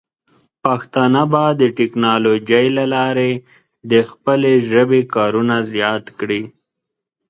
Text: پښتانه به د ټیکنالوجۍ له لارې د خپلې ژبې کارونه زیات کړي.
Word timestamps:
پښتانه 0.63 1.23
به 1.31 1.43
د 1.61 1.63
ټیکنالوجۍ 1.77 2.65
له 2.77 2.85
لارې 2.95 3.31
د 3.91 3.93
خپلې 4.09 4.53
ژبې 4.69 5.01
کارونه 5.15 5.55
زیات 5.71 6.05
کړي. 6.19 6.41